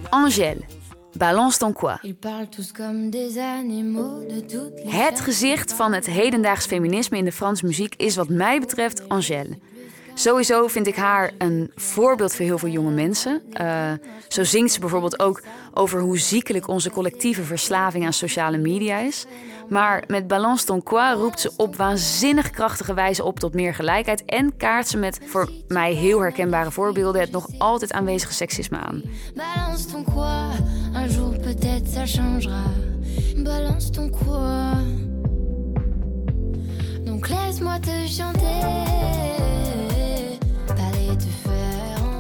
[0.10, 0.77] Angèle
[1.18, 2.00] Balance ton quoi.
[2.02, 7.18] Ils parlent tous comme des animaux de toutes les Het gezicht van het hedendaags feminisme
[7.18, 9.58] in de Franse muziek is wat mij betreft Angèle.
[10.14, 13.42] Sowieso vind ik haar een voorbeeld voor heel veel jonge mensen.
[13.62, 13.92] Uh,
[14.28, 15.42] zo zingt ze bijvoorbeeld ook
[15.74, 19.26] over hoe ziekelijk onze collectieve verslaving aan sociale media is.
[19.70, 24.26] Maar met Balance ton quoi roept ze op waanzinnig krachtige wijze op tot meer gelijkheid
[24.26, 29.02] en kaart ze met voor mij heel herkenbare voorbeelden het nog altijd aanwezige seksisme aan.
[29.36, 30.52] Balance ton quoi,
[30.94, 32.64] un jour peut-être ça changera.
[33.44, 34.96] Balance ton quoi.
[37.04, 39.67] Donc laisse-moi te chanter.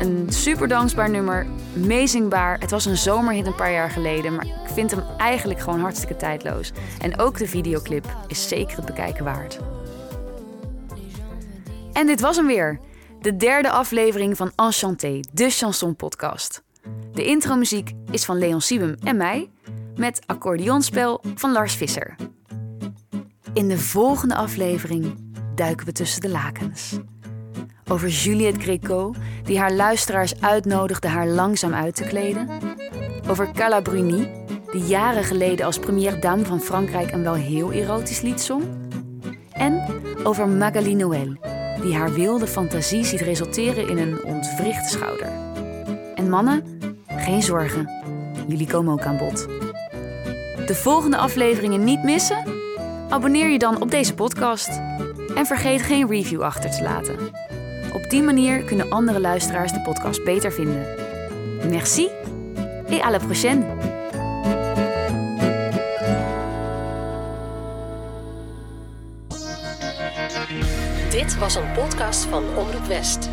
[0.07, 2.59] Een super dansbaar nummer, meezingbaar.
[2.59, 6.15] Het was een zomerhit een paar jaar geleden, maar ik vind hem eigenlijk gewoon hartstikke
[6.15, 6.71] tijdloos.
[6.99, 9.59] En ook de videoclip is zeker het bekijken waard.
[11.93, 12.79] En dit was hem weer.
[13.21, 16.63] De derde aflevering van Enchanté, de chanson podcast.
[17.13, 19.49] De intromuziek is van Leon Siebem en mij,
[19.95, 22.15] met accordeonspel van Lars Visser.
[23.53, 25.15] In de volgende aflevering
[25.55, 26.99] duiken we tussen de lakens.
[27.89, 29.13] Over Juliette Gréco,
[29.43, 32.49] die haar luisteraars uitnodigde haar langzaam uit te kleden.
[33.29, 34.27] Over Carla Bruni,
[34.71, 38.63] die jaren geleden als première dame van Frankrijk een wel heel erotisch lied zong.
[39.51, 39.83] En
[40.23, 41.35] over Magali Noël,
[41.81, 45.27] die haar wilde fantasie ziet resulteren in een ontwrichte schouder.
[46.15, 46.63] En mannen,
[47.07, 47.89] geen zorgen,
[48.47, 49.47] jullie komen ook aan bod.
[50.65, 52.43] De volgende afleveringen niet missen?
[53.09, 54.69] Abonneer je dan op deze podcast.
[55.35, 57.15] En vergeet geen review achter te laten.
[58.07, 60.85] Op die manier kunnen andere luisteraars de podcast beter vinden.
[61.69, 62.07] Merci
[62.89, 63.65] et à la prochaine!
[71.09, 73.29] Dit was een podcast van Omroep West.